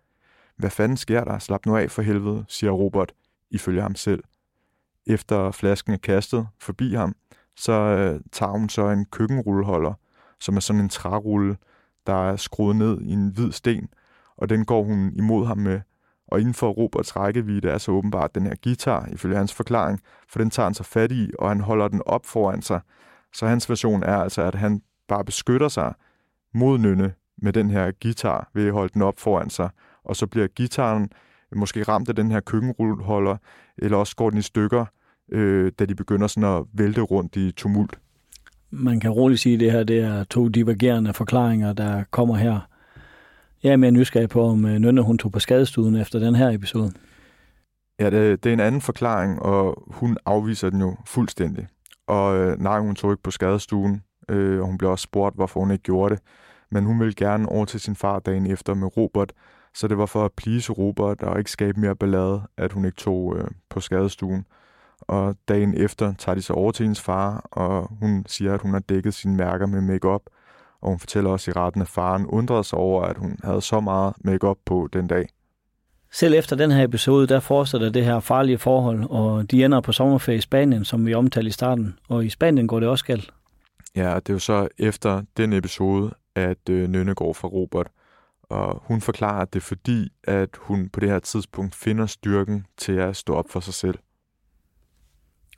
[0.57, 1.39] Hvad fanden sker der?
[1.39, 3.13] Slap nu af for helvede, siger Robert,
[3.51, 4.23] ifølge ham selv.
[5.07, 7.15] Efter flasken er kastet forbi ham,
[7.55, 9.93] så øh, tager hun så en køkkenrulleholder,
[10.39, 11.57] som er sådan en trærulle,
[12.07, 13.89] der er skruet ned i en hvid sten,
[14.37, 15.81] og den går hun imod ham med.
[16.27, 20.39] Og inden for Roberts rækkevidde er så åbenbart den her guitar, ifølge hans forklaring, for
[20.39, 22.81] den tager han så fat i, og han holder den op foran sig.
[23.33, 25.93] Så hans version er altså, at han bare beskytter sig
[26.53, 29.69] mod Nynne med den her guitar ved at holde den op foran sig,
[30.03, 31.09] og så bliver gitaren
[31.55, 33.37] måske ramt af den her køkkenrulleholder,
[33.77, 34.85] eller også går den i stykker,
[35.31, 37.99] øh, da de begynder sådan at vælte rundt i tumult.
[38.71, 42.59] man kan roligt sige, at det her det er to divergerende forklaringer, der kommer her.
[43.63, 46.49] Jeg er mere nysgerrig på, om øh, Nynne hun tog på skadestuen efter den her
[46.49, 46.91] episode.
[47.99, 51.67] Ja, det, det er en anden forklaring, og hun afviser den jo fuldstændig.
[52.07, 55.59] Og øh, nej, hun tog ikke på skadestuen, øh, og hun blev også spurgt, hvorfor
[55.59, 56.23] hun ikke gjorde det.
[56.71, 59.33] Men hun ville gerne over til sin far dagen efter med Robert,
[59.73, 62.97] så det var for at please Robert og ikke skabe mere ballade, at hun ikke
[62.97, 64.45] tog øh, på skadestuen.
[65.01, 68.71] Og dagen efter tager de sig over til hendes far, og hun siger, at hun
[68.71, 70.21] har dækket sine mærker med makeup.
[70.81, 73.79] Og hun fortæller også i retten, at faren undrede sig over, at hun havde så
[73.79, 75.27] meget makeup på den dag.
[76.11, 79.91] Selv efter den her episode, der fortsætter det her farlige forhold, og de ender på
[79.91, 81.97] sommerferie i Spanien, som vi omtalte i starten.
[82.09, 83.33] Og i Spanien går det også galt.
[83.95, 87.87] Ja, det er jo så efter den episode, at øh, Nynne går fra Robert.
[88.43, 92.65] Og hun forklarer, at det er fordi, at hun på det her tidspunkt finder styrken
[92.77, 93.99] til at stå op for sig selv.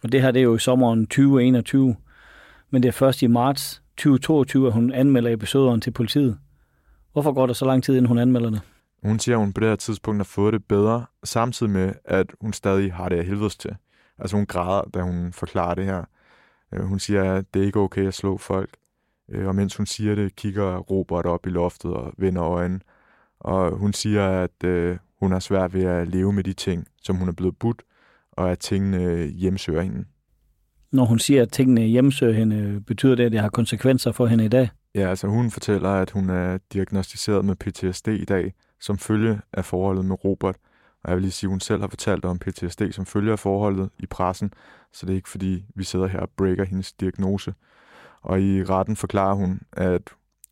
[0.04, 1.96] Og det her det er jo i sommeren 2021,
[2.70, 6.38] men det er først i marts 2022, at hun anmelder episoderne til politiet.
[7.14, 8.62] Hvorfor går der så lang tid, inden hun anmelder det?
[9.04, 12.28] Hun siger, at hun på det her tidspunkt har fået det bedre, samtidig med, at
[12.42, 13.76] hun stadig har det af helvedes til.
[14.20, 16.04] Altså hun græder, da hun forklarer det her.
[16.74, 18.70] Øh, hun siger, at det er ikke okay at slå folk.
[19.30, 22.80] Øh, og mens hun siger det, kigger Robert op i loftet og vender øjnene.
[23.40, 27.16] Og hun siger, at øh, hun har svært ved at leve med de ting, som
[27.16, 27.84] hun er blevet budt,
[28.32, 30.06] og at tingene hjemsøger hende.
[30.92, 34.46] Når hun siger, at tingene hjemsøger hende, betyder det, at det har konsekvenser for hende
[34.46, 34.70] i dag?
[34.96, 39.66] Ja, altså hun fortæller, at hun er diagnostiseret med PTSD i dag, som følge af
[39.66, 40.56] forholdet med Robert.
[41.04, 43.40] Og jeg vil lige sige, at hun selv har fortalt om PTSD som følge af
[43.40, 44.54] forholdet i pressen,
[44.94, 47.54] så det er ikke fordi, vi sidder her og breaker hendes diagnose.
[48.26, 50.02] Og i retten forklarer hun, at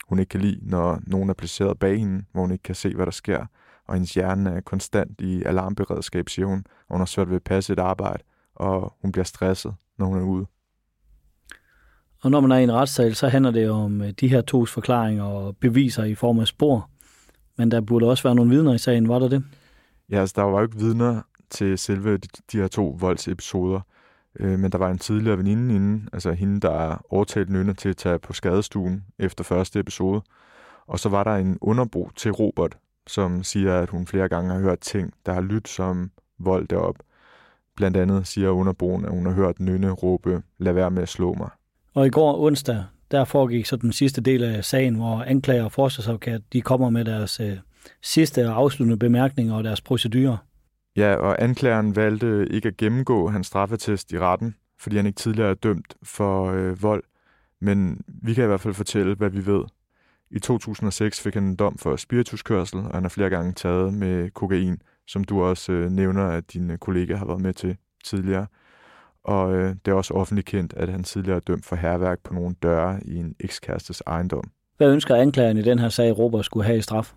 [0.07, 2.95] hun ikke kan lide, når nogen er placeret bag hende, hvor hun ikke kan se,
[2.95, 3.45] hvad der sker.
[3.87, 7.43] Og hendes hjerne er konstant i alarmberedskab, siger hun, og hun har svært ved at
[7.43, 8.23] passe et arbejde,
[8.55, 10.45] og hun bliver stresset, når hun er ude.
[12.23, 14.71] Og når man er i en retssal, så handler det om øh, de her tos
[14.71, 16.89] forklaringer og beviser i form af spor.
[17.57, 19.43] Men der burde også være nogle vidner i sagen, var der det?
[20.09, 23.81] Ja, altså der var jo ikke vidner til selve de, de her to voldsepisoder.
[24.39, 27.97] Øh, men der var en tidligere veninde inde, altså hende, der overtalte Nynne til at
[27.97, 30.21] tage på skadestuen efter første episode.
[30.87, 34.59] Og så var der en underbro til Robert, som siger, at hun flere gange har
[34.59, 36.95] hørt ting, der har lyttet som vold derop.
[37.75, 41.33] Blandt andet siger underboen, at hun har hørt Nynne råbe, lad være med at slå
[41.33, 41.49] mig.
[41.93, 45.71] Og i går onsdag, der foregik så den sidste del af sagen, hvor anklager og
[45.71, 47.57] forsvarsadvokat, de kommer med deres øh,
[48.01, 50.37] sidste og afsluttende bemærkninger og deres procedurer.
[50.95, 55.49] Ja, og anklageren valgte ikke at gennemgå hans straffetest i retten, fordi han ikke tidligere
[55.49, 57.03] er dømt for øh, vold.
[57.59, 59.63] Men vi kan i hvert fald fortælle, hvad vi ved.
[60.31, 64.29] I 2006 fik han en dom for spirituskørsel, og han har flere gange taget med
[64.29, 68.47] kokain, som du også øh, nævner, at din kollega har været med til tidligere.
[69.23, 72.33] Og øh, det er også offentligt kendt, at han tidligere er dømt for herværk på
[72.33, 74.51] nogle døre i en ekskærestes ejendom.
[74.77, 77.13] Hvad ønsker anklageren i den her sag, Robert skulle have i straf?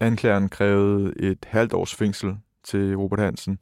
[0.00, 3.58] Anklageren krævede et halvt års fængsel til Robert Hansen.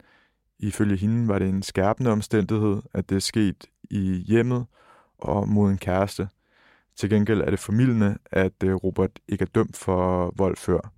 [0.59, 4.65] Ifølge hende var det en skærpende omstændighed, at det er sket i hjemmet
[5.17, 6.27] og mod en kæreste.
[6.95, 10.91] Til gengæld er det formidlende, at øh, Robert ikke er dømt for vold før.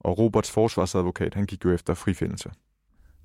[0.00, 2.50] Og Roberts forsvarsadvokat, han gik jo efter frifindelse.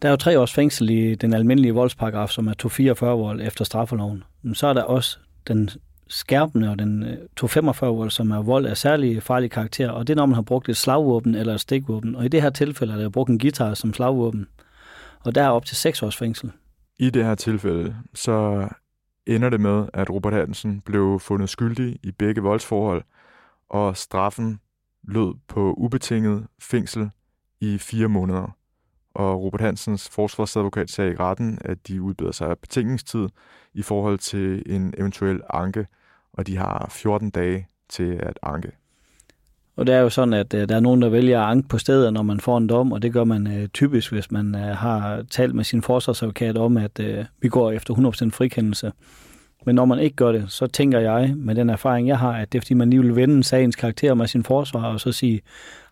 [0.02, 3.66] Der er jo tre års fængsel i den almindelige voldsparagraf, som er 244 vold efter
[3.66, 4.24] straffeloven.
[4.42, 5.70] Men så er der også den
[6.10, 10.14] skærpende og den øh, 245 volt, som er vold af særlig farlig karakter, og det
[10.14, 12.16] er, når man har brugt et slagvåben eller et stikvåben.
[12.16, 14.48] Og i det her tilfælde er der brugt en guitar som slagvåben,
[15.20, 16.52] og der er op til 6 års fængsel.
[17.00, 18.68] I det her tilfælde, så
[19.28, 23.04] ender det med, at Robert Hansen blev fundet skyldig i begge voldsforhold,
[23.70, 24.60] og straffen
[25.04, 27.10] lød på ubetinget fængsel
[27.62, 28.57] i fire måneder.
[29.18, 33.28] Og Robert Hansens forsvarsadvokat sagde i retten, at de udbyder sig af betingningstid
[33.74, 35.88] i forhold til en eventuel anke,
[36.34, 38.72] og de har 14 dage til at anke.
[39.76, 41.78] Og det er jo sådan, at øh, der er nogen, der vælger at anke på
[41.78, 44.62] stedet, når man får en dom, og det gør man øh, typisk, hvis man øh,
[44.62, 47.00] har talt med sin forsvarsadvokat om, at
[47.42, 48.92] vi går efter 100% frikendelse.
[49.68, 52.52] Men når man ikke gør det, så tænker jeg, med den erfaring, jeg har, at
[52.52, 55.42] det er, fordi man lige vil vende sagens karakter med sin forsvar, og så sige,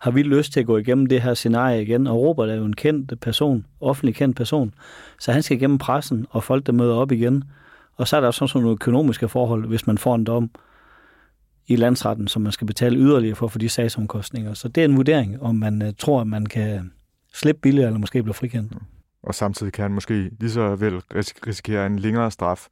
[0.00, 2.06] har vi lyst til at gå igennem det her scenarie igen?
[2.06, 4.74] Og Robert er jo en kendt person, offentlig kendt person,
[5.20, 7.44] så han skal igennem pressen, og folk, der møder op igen.
[7.96, 10.50] Og så er der også sådan nogle økonomiske forhold, hvis man får en dom
[11.66, 14.54] i landsretten, som man skal betale yderligere for for de sagsomkostninger.
[14.54, 16.92] Så det er en vurdering, om man øh, tror, at man kan
[17.34, 18.74] slippe billigere, eller måske blive frikendt.
[18.74, 18.80] Mm.
[19.22, 20.94] Og samtidig kan han måske lige så vel
[21.46, 22.66] risikere en længere straf,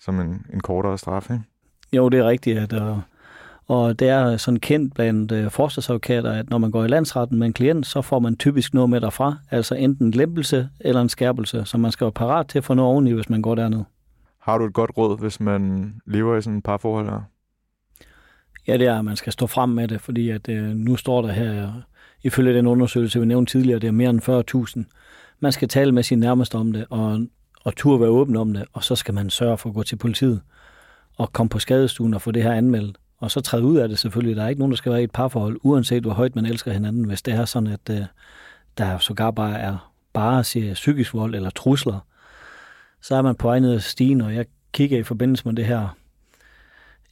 [0.00, 1.44] som en, en kortere straf, ikke?
[1.92, 3.02] Jo, det er rigtigt, at, og,
[3.66, 7.46] og det er sådan kendt blandt uh, forsvarsadvokater, at når man går i landsretten med
[7.46, 11.08] en klient, så får man typisk noget med derfra, altså enten en lempelse eller en
[11.08, 13.84] skærpelse, så man skal være parat til at få noget oveni, hvis man går derned.
[14.38, 17.20] Har du et godt råd, hvis man lever i sådan et parforhold her?
[18.66, 21.22] Ja, det er, at man skal stå frem med det, fordi at, øh, nu står
[21.22, 21.72] der her,
[22.22, 25.36] ifølge den undersøgelse, vi nævnte tidligere, det er mere end 40.000.
[25.40, 27.26] Man skal tale med sin nærmeste om det, og,
[27.64, 29.96] og turde være åben om det, og så skal man sørge for at gå til
[29.96, 30.40] politiet
[31.18, 32.98] og komme på skadestuen og få det her anmeldt.
[33.18, 34.36] Og så træde ud af det selvfølgelig.
[34.36, 36.72] Der er ikke nogen, der skal være i et parforhold, uanset hvor højt man elsker
[36.72, 38.02] hinanden, hvis det er sådan, at øh,
[38.78, 42.06] der sågar bare er bare siger psykisk vold eller trusler,
[43.02, 45.66] så er man på vej ned ad stigen, og jeg kigger i forbindelse med det
[45.66, 45.96] her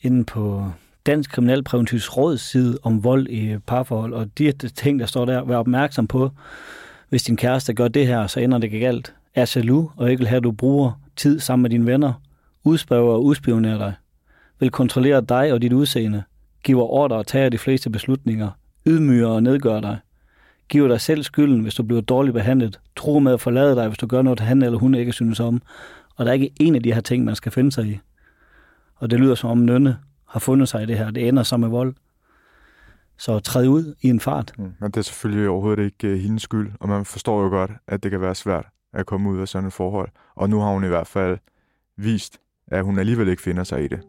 [0.02, 0.72] inde på
[1.06, 5.56] Dansk Kriminalpræventivs Råds side om vold i parforhold, og de ting, der står der, vær
[5.56, 6.30] opmærksom på,
[7.08, 9.14] hvis din kæreste gør det her, så ender det galt.
[9.38, 12.12] Er jaloux, og ikke vil have, at du bruger tid sammen med dine venner,
[12.64, 13.94] udspørger og udspionerer dig,
[14.60, 16.22] vil kontrollere dig og dit udseende,
[16.64, 18.50] giver ordre og tager de fleste beslutninger,
[18.86, 19.98] ydmyger og nedgør dig,
[20.68, 23.98] giver dig selv skylden, hvis du bliver dårligt behandlet, tror med at forlade dig, hvis
[23.98, 25.62] du gør noget, han eller hun ikke synes om.
[26.16, 27.98] Og der er ikke en af de her ting, man skal finde sig i.
[28.96, 29.98] Og det lyder som om Nønne
[30.28, 31.10] har fundet sig i det her.
[31.10, 31.94] Det ender som med vold.
[33.18, 34.52] Så træd ud i en fart.
[34.58, 37.70] Mm, men det er selvfølgelig overhovedet ikke øh, hendes skyld, og man forstår jo godt,
[37.86, 40.08] at det kan være svært at komme ud af sådan et forhold.
[40.34, 41.38] Og nu har hun i hvert fald
[41.96, 44.00] vist, at hun alligevel ikke finder sig i det.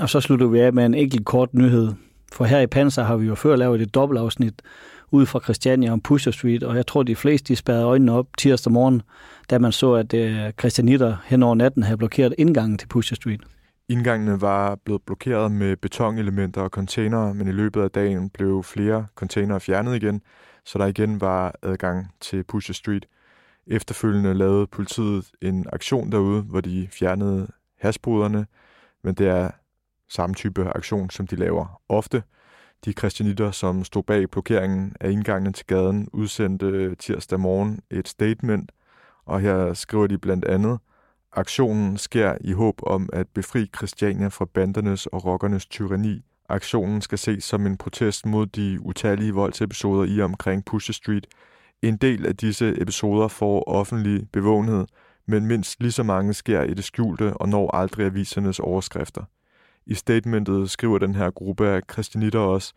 [0.00, 1.92] Og så slutter vi af med en enkelt kort nyhed.
[2.32, 4.62] For her i Panser har vi jo før lavet et dobbeltafsnit
[5.10, 8.26] ud fra Christiania om Pusher Street, og jeg tror, de fleste de spærrede øjnene op
[8.38, 9.02] tirsdag morgen,
[9.50, 13.40] da man så, at øh, Christianitter hen over natten havde blokeret indgangen til Pusher Street.
[13.88, 19.06] Indgangene var blevet blokeret med betonelementer og containere, men i løbet af dagen blev flere
[19.14, 20.22] containere fjernet igen,
[20.64, 23.06] så der igen var adgang til Pusher Street.
[23.66, 27.48] Efterfølgende lavede politiet en aktion derude, hvor de fjernede
[27.80, 28.46] hasbruderne,
[29.04, 29.50] men det er
[30.08, 32.22] samme type aktion, som de laver ofte.
[32.84, 38.72] De kristianitter, som stod bag blokeringen af indgangen til gaden, udsendte tirsdag morgen et statement,
[39.24, 40.78] og her skriver de blandt andet,
[41.36, 46.22] Aktionen sker i håb om at befri Christiania fra bandernes og rockernes tyranni.
[46.48, 51.26] Aktionen skal ses som en protest mod de utallige voldsepisoder i omkring Pusher Street.
[51.82, 54.86] En del af disse episoder får offentlig bevågenhed,
[55.26, 59.24] men mindst lige så mange sker i det skjulte og når aldrig avisernes overskrifter.
[59.86, 62.74] I statementet skriver den her gruppe af kristianitter også,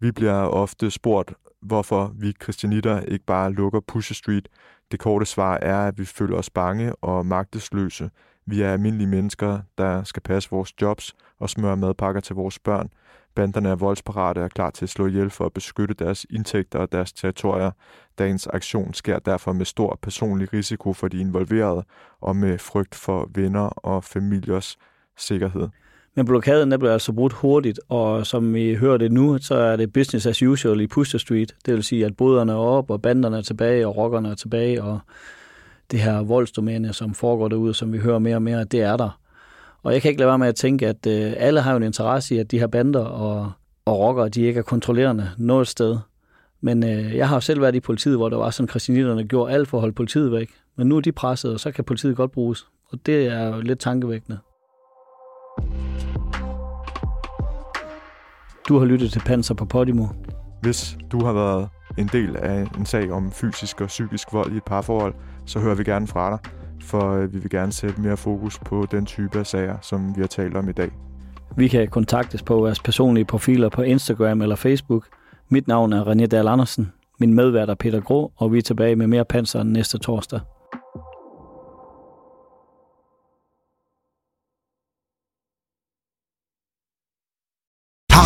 [0.00, 4.48] vi bliver ofte spurgt, hvorfor vi kristianitter ikke bare lukker Pusher Street.
[4.90, 8.10] Det korte svar er, at vi føler os bange og magtesløse.
[8.46, 12.90] Vi er almindelige mennesker, der skal passe vores jobs og smøre madpakker til vores børn.
[13.34, 16.78] Banderne er voldsparate og er klar til at slå ihjel for at beskytte deres indtægter
[16.78, 17.70] og deres territorier.
[18.18, 21.84] Dagens aktion sker derfor med stor personlig risiko for de involverede
[22.20, 24.78] og med frygt for venner og familiers
[25.16, 25.68] sikkerhed.
[26.20, 29.76] Men blokaden der blev altså brudt hurtigt, og som I hører det nu, så er
[29.76, 31.54] det business as usual i Puster Street.
[31.66, 34.82] Det vil sige, at boderne er op, og banderne er tilbage, og rockerne er tilbage,
[34.82, 34.98] og
[35.90, 39.20] det her voldsdomæne, som foregår derude, som vi hører mere og mere, det er der.
[39.82, 41.82] Og jeg kan ikke lade være med at tænke, at øh, alle har jo en
[41.82, 43.52] interesse i, at de her bander og,
[43.84, 45.98] og rockere, de ikke er kontrollerende noget sted.
[46.60, 49.52] Men øh, jeg har jo selv været i politiet, hvor der var sådan, kristianitterne gjorde
[49.52, 50.50] alt for at holde politiet væk.
[50.76, 52.66] Men nu er de presset, og så kan politiet godt bruges.
[52.92, 54.38] Og det er jo lidt tankevækkende.
[58.70, 60.06] Du har lyttet til Panser på Podimo.
[60.62, 64.56] Hvis du har været en del af en sag om fysisk og psykisk vold i
[64.56, 65.14] et parforhold,
[65.46, 66.38] så hører vi gerne fra dig,
[66.82, 70.20] for øh, vi vil gerne sætte mere fokus på den type af sager, som vi
[70.20, 70.90] har talt om i dag.
[71.56, 75.06] Vi kan kontaktes på vores personlige profiler på Instagram eller Facebook.
[75.48, 76.92] Mit navn er René Dahl Andersen.
[77.20, 80.40] Min medvært er Peter Grå, og vi er tilbage med mere panser næste torsdag.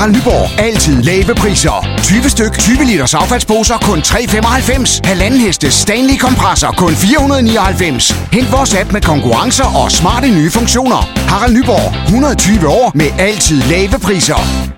[0.04, 0.60] Harald Nyborg.
[0.60, 1.86] Altid lave priser.
[2.02, 5.00] 20 styk, 20 liters affaldsposer kun 3,95.
[5.04, 8.10] Halvanden heste Stanley kompresser kun 499.
[8.32, 11.08] Hent vores app med konkurrencer og smarte nye funktioner.
[11.28, 12.04] Harald Nyborg.
[12.04, 14.74] 120 år med altid lave priser.